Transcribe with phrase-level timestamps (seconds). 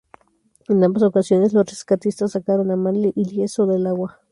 [0.67, 4.19] En ambas ocasiones, los rescatistas sacaron a Manly ileso del agua.